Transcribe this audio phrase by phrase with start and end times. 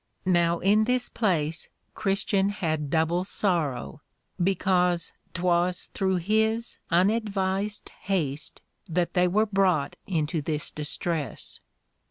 [0.25, 4.01] Now in this place Christian had double sorrow,
[4.43, 11.59] because 'twas through his unadvised haste that they were brought into this distress.